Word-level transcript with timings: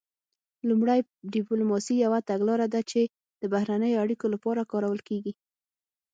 لومړی 0.69 0.99
ډیپلوماسي 1.35 1.93
یوه 2.05 2.19
تګلاره 2.29 2.67
ده 2.73 2.81
چې 2.91 3.01
د 3.41 3.43
بهرنیو 3.53 4.01
اړیکو 4.03 4.25
لپاره 4.33 4.69
کارول 4.71 4.99
کیږي 5.07 5.33